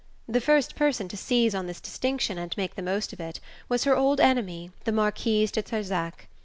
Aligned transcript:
The 0.27 0.41
first 0.41 0.73
person 0.75 1.07
to 1.09 1.15
seize 1.15 1.53
on 1.53 1.67
this 1.67 1.79
distinction 1.79 2.39
and 2.39 2.57
make 2.57 2.73
the 2.73 2.81
most 2.81 3.13
of 3.13 3.19
it 3.19 3.39
was 3.69 3.83
her 3.83 3.95
old 3.95 4.19
enemy 4.19 4.71
the 4.83 4.91
Marquise 4.91 5.51
de 5.51 5.61
Trezac. 5.61 6.27